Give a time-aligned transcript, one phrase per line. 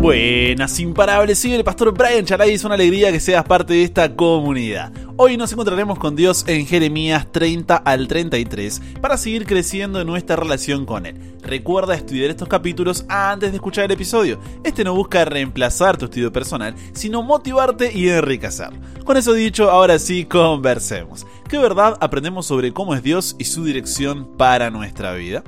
[0.00, 4.16] Buenas, imparables, soy el pastor Brian Chalai, es una alegría que seas parte de esta
[4.16, 4.90] comunidad.
[5.18, 10.36] Hoy nos encontraremos con Dios en Jeremías 30 al 33 para seguir creciendo en nuestra
[10.36, 11.36] relación con Él.
[11.42, 14.40] Recuerda estudiar estos capítulos antes de escuchar el episodio.
[14.64, 18.70] Este no busca reemplazar tu estudio personal, sino motivarte y enriquecer.
[19.04, 21.26] Con eso dicho, ahora sí, conversemos.
[21.46, 25.44] ¿Qué verdad aprendemos sobre cómo es Dios y su dirección para nuestra vida?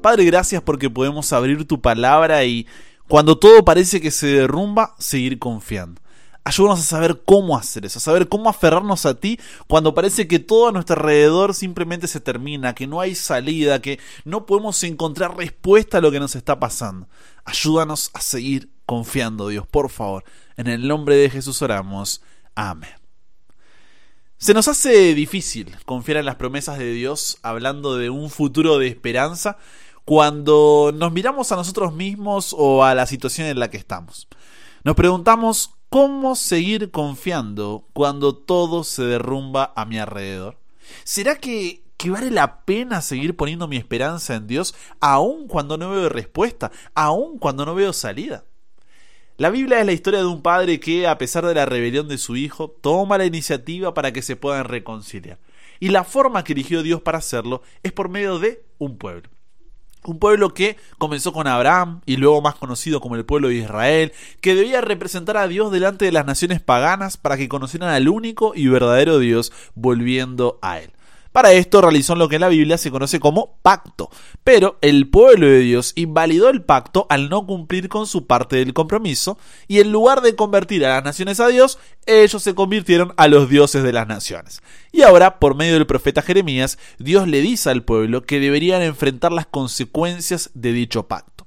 [0.00, 2.66] Padre, gracias porque podemos abrir tu palabra y
[3.12, 6.00] cuando todo parece que se derrumba, seguir confiando.
[6.44, 10.38] Ayúdanos a saber cómo hacer eso, a saber cómo aferrarnos a ti cuando parece que
[10.38, 15.36] todo a nuestro alrededor simplemente se termina, que no hay salida, que no podemos encontrar
[15.36, 17.06] respuesta a lo que nos está pasando.
[17.44, 20.24] Ayúdanos a seguir confiando, Dios, por favor.
[20.56, 22.22] En el nombre de Jesús oramos.
[22.54, 22.94] Amén.
[24.38, 28.88] Se nos hace difícil confiar en las promesas de Dios hablando de un futuro de
[28.88, 29.58] esperanza
[30.04, 34.28] cuando nos miramos a nosotros mismos o a la situación en la que estamos.
[34.84, 40.58] Nos preguntamos cómo seguir confiando cuando todo se derrumba a mi alrededor.
[41.04, 46.08] ¿Será que, vale la pena seguir poniendo mi esperanza en Dios aun cuando no veo
[46.08, 48.44] respuesta, aun cuando no veo salida?
[49.36, 52.18] La Biblia es la historia de un padre que, a pesar de la rebelión de
[52.18, 55.38] su hijo, toma la iniciativa para que se puedan reconciliar.
[55.78, 59.28] Y la forma que eligió Dios para hacerlo es por medio de un pueblo.
[60.04, 64.12] Un pueblo que comenzó con Abraham y luego más conocido como el pueblo de Israel,
[64.40, 68.52] que debía representar a Dios delante de las naciones paganas para que conocieran al único
[68.54, 70.90] y verdadero Dios volviendo a Él.
[71.32, 74.10] Para esto realizó lo que en la Biblia se conoce como pacto,
[74.44, 78.74] pero el pueblo de Dios invalidó el pacto al no cumplir con su parte del
[78.74, 83.28] compromiso, y en lugar de convertir a las naciones a Dios, ellos se convirtieron a
[83.28, 84.60] los dioses de las naciones.
[84.92, 89.32] Y ahora, por medio del profeta Jeremías, Dios le dice al pueblo que deberían enfrentar
[89.32, 91.46] las consecuencias de dicho pacto.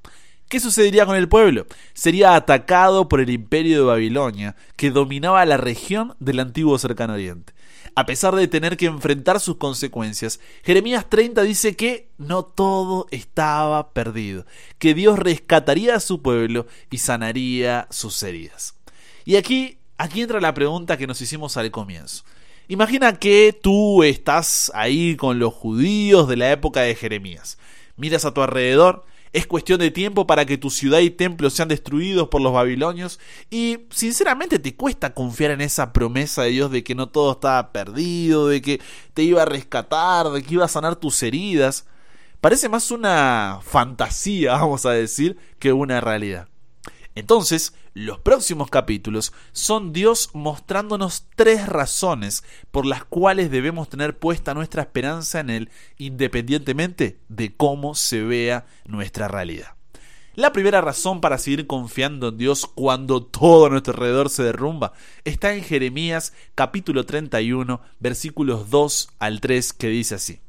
[0.50, 1.68] ¿Qué sucedería con el pueblo?
[1.94, 7.55] Sería atacado por el imperio de Babilonia, que dominaba la región del antiguo cercano oriente
[7.96, 10.40] a pesar de tener que enfrentar sus consecuencias.
[10.64, 14.46] Jeremías 30 dice que no todo estaba perdido,
[14.78, 18.76] que Dios rescataría a su pueblo y sanaría sus heridas.
[19.24, 22.26] Y aquí, aquí entra la pregunta que nos hicimos al comienzo.
[22.68, 27.58] Imagina que tú estás ahí con los judíos de la época de Jeremías.
[27.96, 31.68] Miras a tu alrededor es cuestión de tiempo para que tu ciudad y templo sean
[31.68, 33.20] destruidos por los babilonios
[33.50, 37.74] y sinceramente te cuesta confiar en esa promesa de Dios de que no todo estaba
[37.74, 38.80] perdido, de que
[39.14, 41.86] te iba a rescatar, de que iba a sanar tus heridas.
[42.40, 46.48] Parece más una fantasía, vamos a decir, que una realidad.
[47.16, 54.54] Entonces, los próximos capítulos son Dios mostrándonos tres razones por las cuales debemos tener puesta
[54.54, 59.76] nuestra esperanza en Él, independientemente de cómo se vea nuestra realidad.
[60.36, 64.92] La primera razón para seguir confiando en Dios cuando todo a nuestro alrededor se derrumba
[65.24, 70.42] está en Jeremías capítulo 31 versículos 2 al 3 que dice así.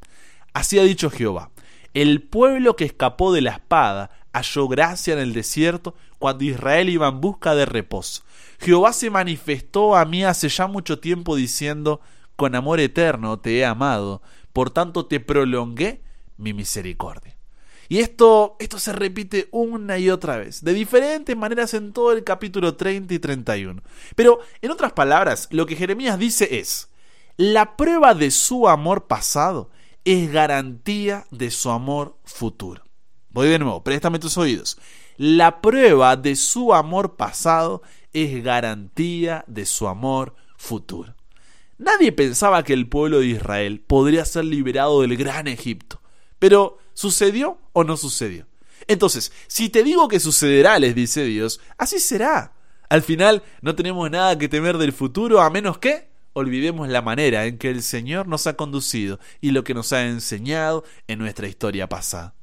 [0.52, 1.52] Así ha dicho Jehová,
[1.94, 7.08] el pueblo que escapó de la espada halló gracia en el desierto cuando Israel iba
[7.08, 8.22] en busca de reposo.
[8.58, 12.00] Jehová se manifestó a mí hace ya mucho tiempo diciendo,
[12.36, 14.22] con amor eterno te he amado,
[14.52, 16.02] por tanto te prolongué
[16.36, 17.36] mi misericordia.
[17.88, 22.24] Y esto, esto se repite una y otra vez, de diferentes maneras en todo el
[22.24, 23.82] capítulo 30 y 31.
[24.16, 26.90] Pero, en otras palabras, lo que Jeremías dice es,
[27.36, 29.70] la prueba de su amor pasado
[30.04, 32.82] es garantía de su amor futuro.
[33.30, 34.78] Voy de nuevo, préstame tus oídos.
[35.18, 37.80] La prueba de su amor pasado
[38.12, 41.14] es garantía de su amor futuro.
[41.78, 46.02] Nadie pensaba que el pueblo de Israel podría ser liberado del gran Egipto.
[46.38, 48.46] Pero, ¿sucedió o no sucedió?
[48.88, 52.52] Entonces, si te digo que sucederá, les dice Dios, así será.
[52.90, 57.46] Al final, no tenemos nada que temer del futuro a menos que olvidemos la manera
[57.46, 61.48] en que el Señor nos ha conducido y lo que nos ha enseñado en nuestra
[61.48, 62.35] historia pasada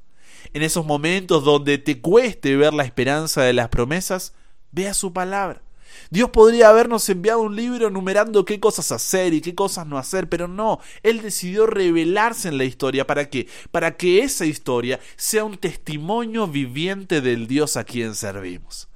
[0.54, 4.34] en esos momentos donde te cueste ver la esperanza de las promesas,
[4.72, 5.62] vea su palabra.
[6.10, 10.30] Dios podría habernos enviado un libro enumerando qué cosas hacer y qué cosas no hacer,
[10.30, 13.08] pero no, Él decidió revelarse en la historia.
[13.08, 13.48] ¿Para qué?
[13.72, 18.90] Para que esa historia sea un testimonio viviente del Dios a quien servimos.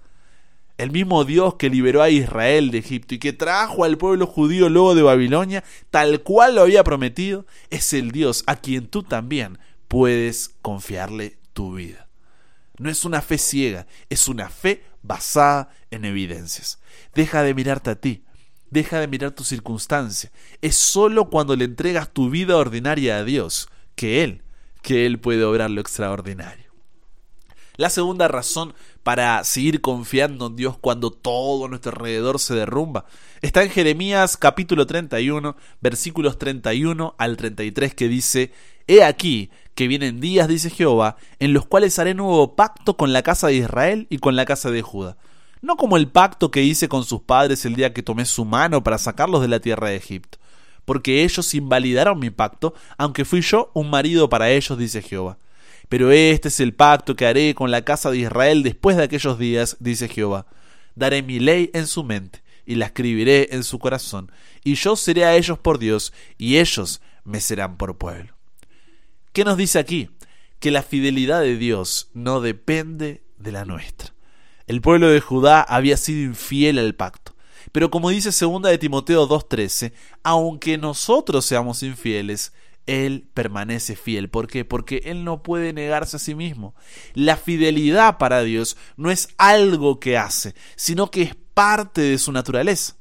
[0.77, 4.69] El mismo Dios que liberó a Israel de Egipto y que trajo al pueblo judío
[4.69, 9.57] luego de Babilonia, tal cual lo había prometido, es el Dios a quien tú también
[9.87, 12.07] puedes confiarle tu vida.
[12.77, 16.79] No es una fe ciega, es una fe basada en evidencias.
[17.15, 18.23] Deja de mirarte a ti,
[18.69, 20.31] deja de mirar tu circunstancia.
[20.61, 24.43] Es solo cuando le entregas tu vida ordinaria a Dios que Él,
[24.81, 26.67] que Él puede obrar lo extraordinario.
[27.77, 28.73] La segunda razón
[29.07, 33.05] para seguir confiando en Dios cuando todo a nuestro alrededor se derrumba
[33.41, 38.51] está en Jeremías capítulo 31, versículos 31 al 33 que dice,
[38.85, 43.23] He aquí que vienen días, dice Jehová, en los cuales haré nuevo pacto con la
[43.23, 45.15] casa de Israel y con la casa de Judá.
[45.61, 48.83] No como el pacto que hice con sus padres el día que tomé su mano
[48.83, 50.37] para sacarlos de la tierra de Egipto,
[50.83, 55.37] porque ellos invalidaron mi pacto, aunque fui yo un marido para ellos, dice Jehová.
[55.89, 59.39] Pero este es el pacto que haré con la casa de Israel después de aquellos
[59.39, 60.45] días, dice Jehová.
[60.95, 64.31] Daré mi ley en su mente y la escribiré en su corazón,
[64.63, 68.33] y yo seré a ellos por Dios, y ellos me serán por pueblo.
[69.31, 70.09] ¿Qué nos dice aquí?
[70.59, 74.13] Que la fidelidad de Dios no depende de la nuestra.
[74.65, 77.35] El pueblo de Judá había sido infiel al pacto.
[77.71, 79.93] Pero como dice 2 de Timoteo 2.13,
[80.23, 82.53] aunque nosotros seamos infieles,
[82.87, 84.29] él permanece fiel.
[84.29, 84.65] ¿Por qué?
[84.65, 86.73] Porque Él no puede negarse a sí mismo.
[87.13, 92.31] La fidelidad para Dios no es algo que hace, sino que es parte de su
[92.31, 92.95] naturaleza.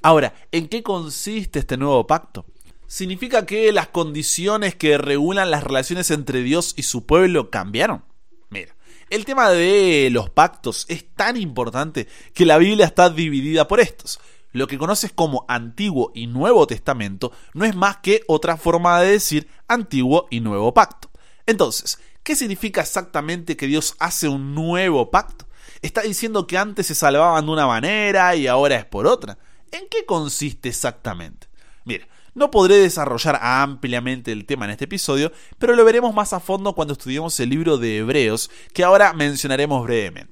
[0.00, 2.46] Ahora, ¿en qué consiste este nuevo pacto?
[2.86, 8.04] ¿Significa que las condiciones que regulan las relaciones entre Dios y su pueblo cambiaron?
[8.50, 8.74] Mira,
[9.10, 14.20] el tema de los pactos es tan importante que la Biblia está dividida por estos
[14.52, 19.12] lo que conoces como Antiguo y Nuevo Testamento no es más que otra forma de
[19.12, 21.10] decir Antiguo y Nuevo Pacto.
[21.46, 25.46] Entonces, ¿qué significa exactamente que Dios hace un nuevo pacto?
[25.80, 29.38] Está diciendo que antes se salvaban de una manera y ahora es por otra.
[29.72, 31.48] ¿En qué consiste exactamente?
[31.84, 36.40] Mira, no podré desarrollar ampliamente el tema en este episodio, pero lo veremos más a
[36.40, 40.31] fondo cuando estudiemos el libro de Hebreos, que ahora mencionaremos brevemente.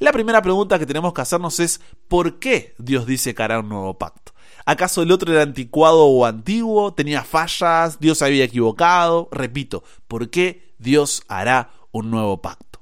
[0.00, 3.68] La primera pregunta que tenemos que hacernos es ¿por qué Dios dice que hará un
[3.68, 4.32] nuevo pacto?
[4.64, 6.94] ¿Acaso el otro era anticuado o antiguo?
[6.94, 8.00] ¿Tenía fallas?
[8.00, 9.28] ¿Dios había equivocado?
[9.30, 12.80] Repito, ¿por qué Dios hará un nuevo pacto?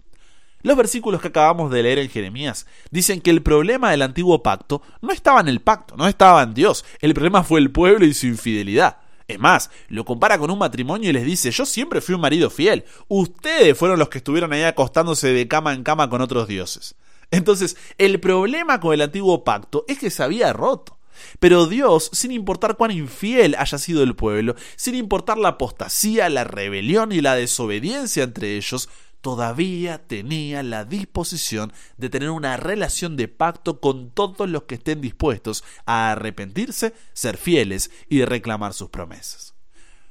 [0.63, 4.81] Los versículos que acabamos de leer en Jeremías dicen que el problema del antiguo pacto
[5.01, 8.15] no estaba en el pacto, no estaba en Dios, el problema fue el pueblo y
[8.15, 8.99] su infidelidad.
[9.27, 12.49] Es más, lo compara con un matrimonio y les dice, yo siempre fui un marido
[12.49, 16.95] fiel, ustedes fueron los que estuvieron ahí acostándose de cama en cama con otros dioses.
[17.31, 20.99] Entonces, el problema con el antiguo pacto es que se había roto.
[21.41, 26.45] Pero Dios, sin importar cuán infiel haya sido el pueblo, sin importar la apostasía, la
[26.45, 28.89] rebelión y la desobediencia entre ellos,
[29.21, 35.01] todavía tenía la disposición de tener una relación de pacto con todos los que estén
[35.01, 39.55] dispuestos a arrepentirse, ser fieles y reclamar sus promesas.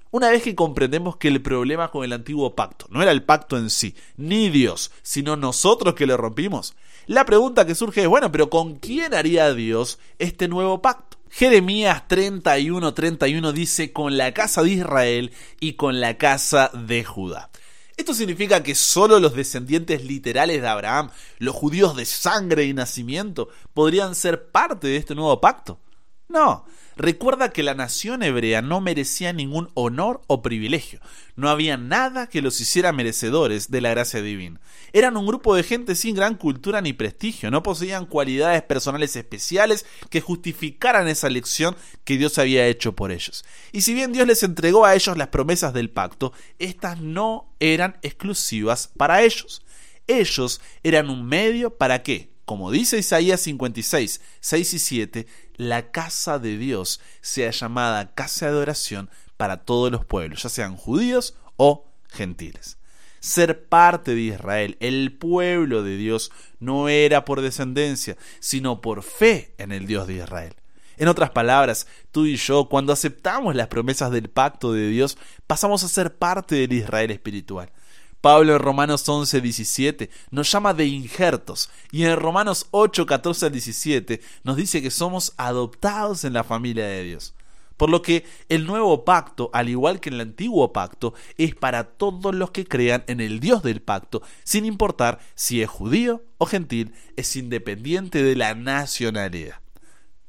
[0.10, 3.58] Una vez que comprendemos que el problema con el antiguo pacto no era el pacto
[3.58, 6.75] en sí, ni Dios, sino nosotros que lo rompimos,
[7.07, 11.18] la pregunta que surge es, bueno, pero ¿con quién haría Dios este nuevo pacto?
[11.30, 17.50] Jeremías 31:31 31 dice, con la casa de Israel y con la casa de Judá.
[17.95, 21.09] Esto significa que solo los descendientes literales de Abraham,
[21.39, 25.80] los judíos de sangre y nacimiento, podrían ser parte de este nuevo pacto.
[26.27, 26.65] No,
[26.97, 30.99] recuerda que la nación hebrea no merecía ningún honor o privilegio.
[31.35, 34.59] No había nada que los hiciera merecedores de la gracia divina.
[34.94, 39.85] Eran un grupo de gente sin gran cultura ni prestigio, no poseían cualidades personales especiales
[40.09, 43.45] que justificaran esa elección que Dios había hecho por ellos.
[43.71, 47.97] Y si bien Dios les entregó a ellos las promesas del pacto, estas no eran
[48.01, 49.61] exclusivas para ellos.
[50.07, 52.29] Ellos eran un medio para qué?
[52.47, 55.27] Como dice Isaías 56, 6 y 7,
[55.57, 60.76] la casa de Dios sea llamada casa de adoración para todos los pueblos, ya sean
[60.78, 62.78] judíos o gentiles.
[63.19, 69.54] Ser parte de Israel, el pueblo de Dios, no era por descendencia, sino por fe
[69.57, 70.56] en el Dios de Israel.
[70.97, 75.83] En otras palabras, tú y yo, cuando aceptamos las promesas del pacto de Dios, pasamos
[75.83, 77.71] a ser parte del Israel espiritual.
[78.28, 83.52] Pablo en Romanos 11, 17 nos llama de injertos y en Romanos 8, 14 al
[83.54, 87.34] 17 nos dice que somos adoptados en la familia de Dios.
[87.78, 92.36] Por lo que el nuevo pacto, al igual que el antiguo pacto, es para todos
[92.36, 96.94] los que crean en el Dios del pacto, sin importar si es judío o gentil,
[97.16, 99.62] es independiente de la nacionalidad.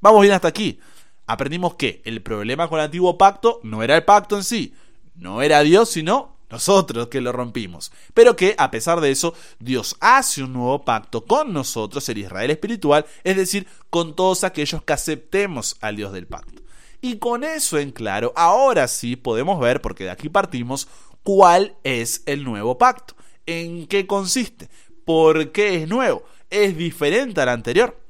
[0.00, 0.78] Vamos bien hasta aquí.
[1.26, 4.72] Aprendimos que el problema con el antiguo pacto no era el pacto en sí,
[5.16, 7.92] no era Dios, sino nosotros que lo rompimos.
[8.14, 12.50] Pero que, a pesar de eso, Dios hace un nuevo pacto con nosotros, el Israel
[12.50, 16.62] espiritual, es decir, con todos aquellos que aceptemos al Dios del pacto.
[17.00, 20.88] Y con eso en claro, ahora sí podemos ver, porque de aquí partimos,
[21.22, 23.14] cuál es el nuevo pacto.
[23.46, 24.68] ¿En qué consiste?
[25.04, 26.24] ¿Por qué es nuevo?
[26.50, 28.07] ¿Es diferente al anterior?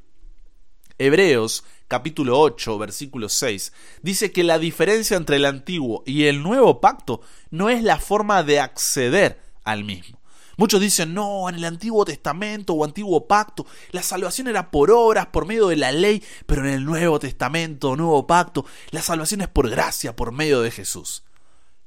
[0.98, 6.80] Hebreos capítulo 8, versículo 6, dice que la diferencia entre el antiguo y el nuevo
[6.80, 10.18] pacto no es la forma de acceder al mismo.
[10.58, 15.26] Muchos dicen, no, en el Antiguo Testamento o Antiguo Pacto, la salvación era por obras,
[15.26, 19.46] por medio de la ley, pero en el Nuevo Testamento, Nuevo Pacto, la salvación es
[19.46, 21.22] por gracia, por medio de Jesús.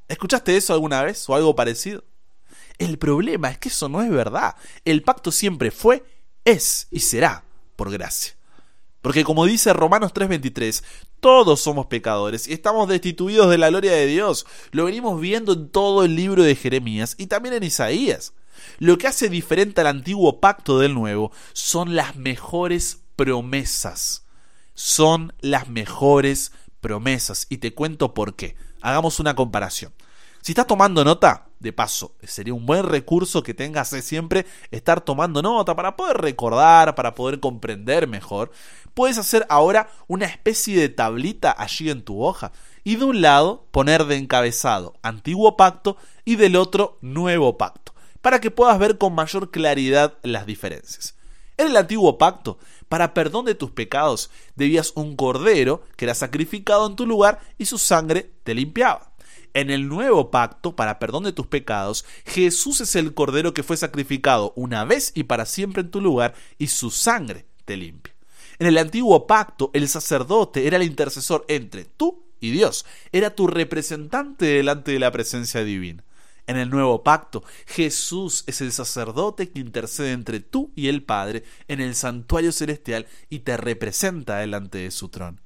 [0.08, 2.06] ¿Escuchaste eso alguna vez o algo parecido?
[2.78, 4.56] El problema es que eso no es verdad.
[4.86, 6.06] El pacto siempre fue,
[6.46, 7.44] es y será
[7.76, 8.36] por gracia.
[9.02, 10.84] Porque como dice Romanos 3:23,
[11.20, 14.46] todos somos pecadores y estamos destituidos de la gloria de Dios.
[14.72, 18.34] Lo venimos viendo en todo el libro de Jeremías y también en Isaías.
[18.78, 24.26] Lo que hace diferente al antiguo pacto del nuevo son las mejores promesas.
[24.74, 27.48] Son las mejores promesas.
[27.50, 28.56] Y te cuento por qué.
[28.82, 29.94] Hagamos una comparación.
[30.42, 35.44] Si estás tomando nota, de paso, sería un buen recurso que tengas siempre estar tomando
[35.44, 38.52] nota para poder recordar, para poder comprender mejor.
[38.96, 42.52] Puedes hacer ahora una especie de tablita allí en tu hoja
[42.84, 48.42] y de un lado poner de encabezado antiguo pacto y del otro nuevo pacto, para
[48.42, 51.16] que puedas ver con mayor claridad las diferencias.
[51.58, 52.58] En el antiguo pacto,
[52.90, 57.66] para perdón de tus pecados, debías un cordero que era sacrificado en tu lugar y
[57.66, 59.11] su sangre te limpiaba.
[59.54, 63.76] En el nuevo pacto, para perdón de tus pecados, Jesús es el Cordero que fue
[63.76, 68.14] sacrificado una vez y para siempre en tu lugar, y su sangre te limpia.
[68.60, 73.48] En el antiguo pacto, el sacerdote era el intercesor entre tú y Dios, era tu
[73.48, 76.04] representante delante de la presencia divina.
[76.48, 81.44] En el nuevo pacto, Jesús es el sacerdote que intercede entre tú y el Padre
[81.68, 85.38] en el santuario celestial y te representa delante de su trono.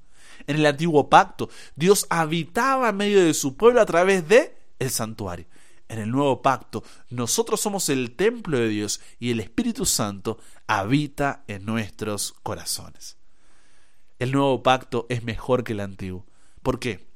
[0.46, 4.90] En el antiguo pacto, Dios habitaba en medio de su pueblo a través de el
[4.90, 5.46] santuario.
[5.88, 11.44] En el nuevo pacto, nosotros somos el templo de Dios y el Espíritu Santo habita
[11.46, 13.16] en nuestros corazones.
[14.18, 16.26] El nuevo pacto es mejor que el antiguo.
[16.62, 17.06] ¿Por qué?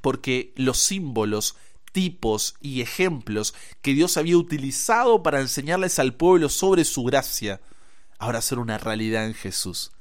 [0.00, 1.56] Porque los símbolos,
[1.92, 7.60] tipos y ejemplos que Dios había utilizado para enseñarles al pueblo sobre su gracia,
[8.18, 9.92] ahora son una realidad en Jesús.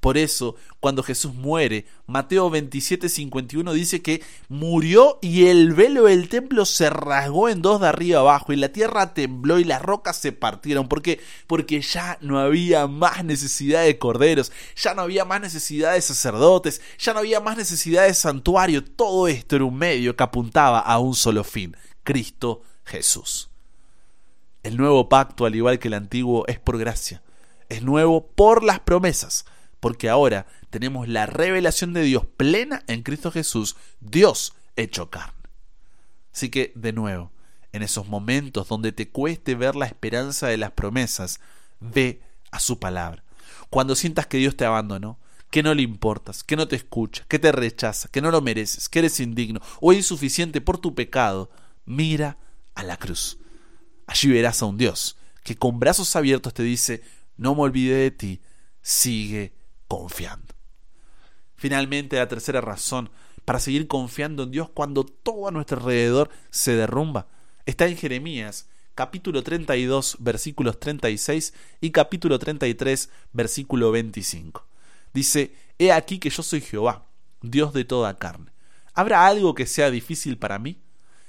[0.00, 6.28] Por eso, cuando Jesús muere, Mateo 27, 51 dice que murió y el velo del
[6.28, 10.18] templo se rasgó en dos de arriba abajo y la tierra tembló y las rocas
[10.18, 10.88] se partieron.
[10.88, 11.20] ¿Por qué?
[11.46, 16.82] Porque ya no había más necesidad de corderos, ya no había más necesidad de sacerdotes,
[16.98, 18.84] ya no había más necesidad de santuario.
[18.84, 23.48] Todo esto era un medio que apuntaba a un solo fin, Cristo Jesús.
[24.62, 27.22] El nuevo pacto, al igual que el antiguo, es por gracia.
[27.68, 29.46] Es nuevo por las promesas
[29.84, 35.34] porque ahora tenemos la revelación de Dios plena en Cristo Jesús, Dios hecho carne.
[36.32, 37.32] Así que, de nuevo,
[37.70, 41.38] en esos momentos donde te cueste ver la esperanza de las promesas,
[41.80, 43.24] ve a su palabra.
[43.68, 45.18] Cuando sientas que Dios te abandonó,
[45.50, 48.88] que no le importas, que no te escucha, que te rechaza, que no lo mereces,
[48.88, 51.50] que eres indigno o insuficiente por tu pecado,
[51.84, 52.38] mira
[52.74, 53.36] a la cruz.
[54.06, 57.02] Allí verás a un Dios que con brazos abiertos te dice,
[57.36, 58.40] no me olvide de ti,
[58.80, 59.52] sigue
[59.98, 60.54] confiando.
[61.54, 63.10] Finalmente, la tercera razón
[63.44, 67.28] para seguir confiando en Dios cuando todo a nuestro alrededor se derrumba
[67.64, 74.66] está en Jeremías capítulo 32 versículos 36 y capítulo 33 versículo 25.
[75.12, 77.06] Dice, He aquí que yo soy Jehová,
[77.40, 78.50] Dios de toda carne.
[78.94, 80.80] ¿Habrá algo que sea difícil para mí?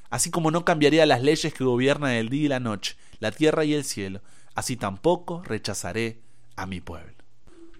[0.09, 3.63] Así como no cambiaría las leyes que gobiernan el día y la noche, la tierra
[3.63, 4.21] y el cielo,
[4.55, 6.21] así tampoco rechazaré
[6.55, 7.24] a mi pueblo.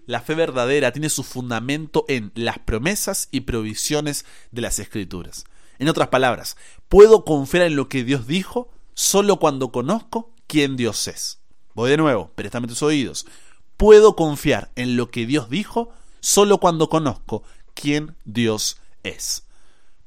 [0.06, 5.44] La fe verdadera tiene su fundamento en las promesas y provisiones de las escrituras.
[5.78, 6.56] En otras palabras,
[6.88, 11.40] puedo confiar en lo que Dios dijo solo cuando conozco quién Dios es.
[11.74, 13.26] Voy de nuevo, préstame tus oídos.
[13.76, 17.42] Puedo confiar en lo que Dios dijo solo cuando conozco
[17.74, 19.44] quién Dios es.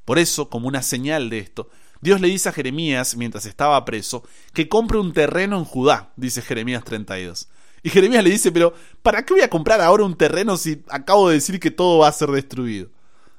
[0.04, 1.68] Por eso, como una señal de esto,
[2.00, 6.40] Dios le dice a Jeremías, mientras estaba preso, que compre un terreno en Judá, dice
[6.42, 7.48] Jeremías 32.
[7.82, 11.28] Y Jeremías le dice, pero ¿para qué voy a comprar ahora un terreno si acabo
[11.28, 12.88] de decir que todo va a ser destruido?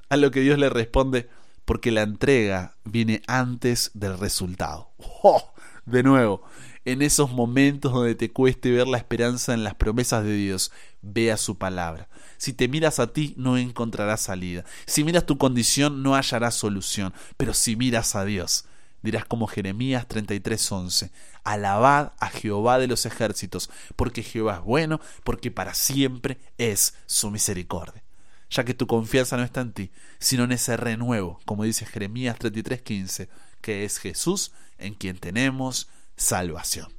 [0.09, 1.29] A lo que Dios le responde,
[1.65, 4.89] porque la entrega viene antes del resultado.
[4.97, 5.53] ¡Oh!
[5.85, 6.43] De nuevo,
[6.85, 10.71] en esos momentos donde te cueste ver la esperanza en las promesas de Dios,
[11.01, 12.07] vea su palabra.
[12.37, 14.65] Si te miras a ti, no encontrarás salida.
[14.85, 17.13] Si miras tu condición, no hallarás solución.
[17.37, 18.65] Pero si miras a Dios,
[19.01, 21.11] dirás como Jeremías 33:11,
[21.43, 27.31] alabad a Jehová de los ejércitos, porque Jehová es bueno, porque para siempre es su
[27.31, 28.03] misericordia.
[28.49, 32.37] Ya que tu confianza no está en ti, sino en ese renuevo, como dice Jeremías
[32.37, 33.29] 33:15,
[33.61, 36.91] que es Jesús en quien tenemos salvación.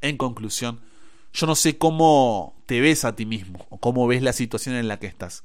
[0.00, 0.80] En conclusión,
[1.32, 4.88] yo no sé cómo te ves a ti mismo o cómo ves la situación en
[4.88, 5.42] la que estás.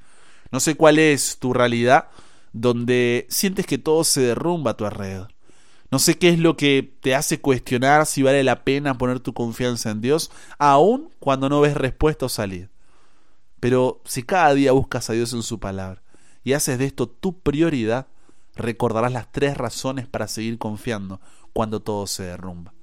[0.52, 2.10] No sé cuál es tu realidad
[2.54, 5.34] donde sientes que todo se derrumba a tu alrededor.
[5.92, 9.34] No sé qué es lo que te hace cuestionar si vale la pena poner tu
[9.34, 12.70] confianza en Dios, aun cuando no ves respuesta o salida.
[13.60, 16.02] Pero si cada día buscas a Dios en su palabra
[16.46, 18.08] y haces de esto tu prioridad,
[18.56, 21.20] recordarás las tres razones para seguir confiando
[21.52, 22.74] cuando todo se derrumba.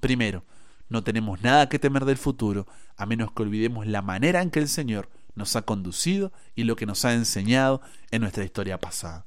[0.00, 0.42] Primero,
[0.88, 4.60] no tenemos nada que temer del futuro, a menos que olvidemos la manera en que
[4.60, 9.26] el Señor nos ha conducido y lo que nos ha enseñado en nuestra historia pasada.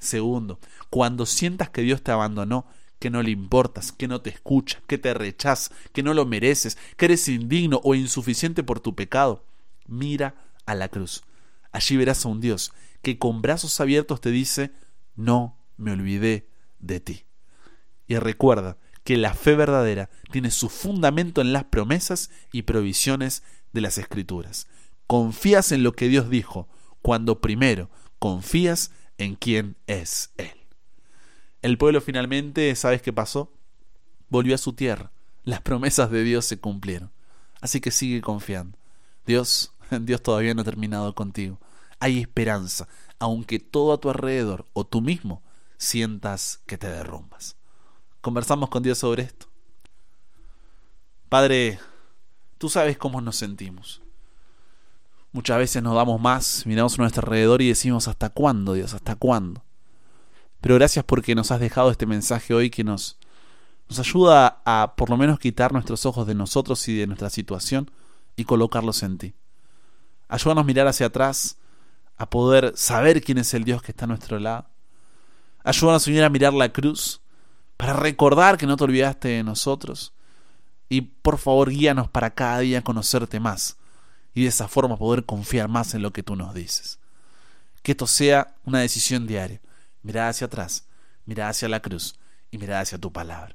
[0.00, 2.66] Segundo, cuando sientas que Dios te abandonó,
[2.98, 6.76] que no le importas, que no te escucha, que te rechaza, que no lo mereces,
[6.96, 9.44] que eres indigno o insuficiente por tu pecado,
[9.86, 10.34] mira
[10.66, 11.22] a la cruz.
[11.70, 14.72] Allí verás a un Dios que con brazos abiertos te dice,
[15.16, 17.24] no me olvidé de ti.
[18.06, 23.42] Y recuerda que la fe verdadera tiene su fundamento en las promesas y provisiones
[23.72, 24.66] de las Escrituras.
[25.06, 26.68] Confías en lo que Dios dijo
[27.02, 30.54] cuando primero confías en quién es Él.
[31.60, 33.52] El pueblo finalmente, ¿sabes qué pasó?
[34.30, 35.12] Volvió a su tierra.
[35.44, 37.10] Las promesas de Dios se cumplieron.
[37.60, 38.78] Así que sigue confiando.
[39.26, 41.60] Dios, Dios todavía no ha terminado contigo.
[41.98, 45.42] Hay esperanza, aunque todo a tu alrededor o tú mismo
[45.76, 47.56] sientas que te derrumbas.
[48.22, 49.46] Conversamos con Dios sobre esto.
[51.28, 51.78] Padre,
[52.56, 54.00] tú sabes cómo nos sentimos.
[55.32, 58.94] Muchas veces nos damos más, miramos a nuestro alrededor y decimos, ¿hasta cuándo, Dios?
[58.94, 59.62] ¿Hasta cuándo?
[60.60, 63.16] Pero gracias porque nos has dejado este mensaje hoy que nos,
[63.88, 67.92] nos ayuda a por lo menos quitar nuestros ojos de nosotros y de nuestra situación
[68.34, 69.34] y colocarlos en ti.
[70.28, 71.58] Ayúdanos a mirar hacia atrás,
[72.16, 74.66] a poder saber quién es el Dios que está a nuestro lado.
[75.62, 77.20] Ayúdanos, Señor, a mirar la cruz,
[77.76, 80.12] para recordar que no te olvidaste de nosotros.
[80.88, 83.79] Y por favor, guíanos para cada día conocerte más
[84.34, 86.98] y de esa forma poder confiar más en lo que tú nos dices.
[87.82, 89.60] Que esto sea una decisión diaria.
[90.02, 90.84] Mirar hacia atrás,
[91.26, 92.18] mirar hacia la cruz
[92.50, 93.54] y mirar hacia tu palabra.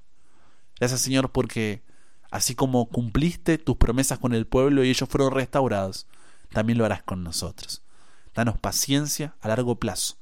[0.79, 1.81] Gracias Señor porque
[2.29, 6.05] así como cumpliste tus promesas con el pueblo y ellos fueron restaurados,
[6.49, 7.81] también lo harás con nosotros.
[8.33, 10.17] Danos paciencia a largo plazo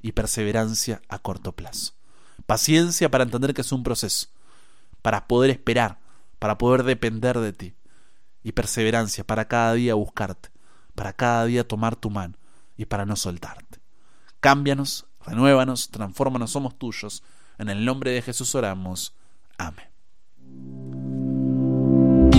[0.00, 1.92] y perseverancia a corto plazo.
[2.46, 4.28] Paciencia para entender que es un proceso,
[5.02, 5.98] para poder esperar,
[6.38, 7.74] para poder depender de ti
[8.42, 10.50] y perseverancia para cada día buscarte,
[10.94, 12.34] para cada día tomar tu mano
[12.76, 13.80] y para no soltarte.
[14.40, 17.22] Cámbianos, renuévanos, transfórmanos, somos tuyos.
[17.58, 19.14] En el nombre de Jesús oramos.
[19.56, 19.97] Amén